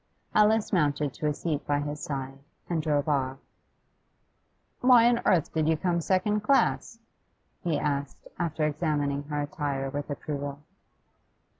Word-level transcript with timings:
Alice 0.33 0.73
mounted 0.73 1.13
to 1.13 1.27
a 1.27 1.33
seat 1.35 1.63
by 1.67 1.79
his 1.79 1.99
side, 1.99 2.39
and 2.67 2.79
he 2.79 2.83
drove 2.89 3.07
off. 3.07 3.37
'Why 4.79 5.07
on 5.07 5.21
earth 5.27 5.53
did 5.53 5.67
you 5.69 5.77
come 5.77 6.01
second 6.01 6.39
class?' 6.41 6.97
he 7.63 7.77
asked, 7.77 8.27
after 8.39 8.65
examining 8.65 9.21
her 9.25 9.41
attire 9.41 9.91
with 9.91 10.09
approval. 10.09 10.61